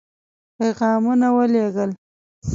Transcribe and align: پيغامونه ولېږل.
پيغامونه 0.57 1.27
ولېږل. 1.37 1.89